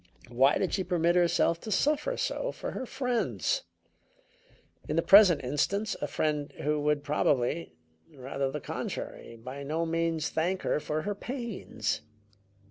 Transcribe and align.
Why 0.29 0.57
did 0.57 0.73
she 0.73 0.83
permit 0.83 1.15
herself 1.15 1.59
to 1.61 1.71
suffer 1.71 2.17
so 2.17 2.51
for 2.51 2.71
her 2.71 2.87
friends; 2.87 3.65
in 4.89 4.95
the 4.95 5.03
present 5.03 5.43
instance, 5.43 5.95
a 6.01 6.07
friend 6.07 6.51
who 6.63 6.81
would 6.81 7.03
probably 7.03 7.73
rather 8.11 8.49
the 8.49 8.61
contrary 8.61 9.35
by 9.37 9.61
no 9.61 9.85
means 9.85 10.29
thank 10.29 10.63
her 10.63 10.79
for 10.79 11.03
her 11.03 11.13
pains? 11.13 12.01